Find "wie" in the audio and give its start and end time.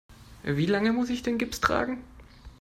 0.41-0.65